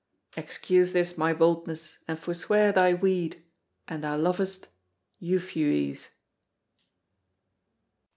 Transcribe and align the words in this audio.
Excuse 0.35 0.93
this 0.93 1.15
my 1.15 1.31
boldness, 1.31 1.97
and 2.07 2.17
forswear 2.17 2.71
thy 2.71 2.91
weed, 2.91 3.43
an 3.87 4.01
thou 4.01 4.17
lovest 4.17 4.67
EUPHUES. 5.19 6.09